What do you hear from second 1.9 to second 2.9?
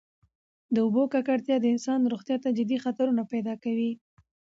روغتیا ته جدي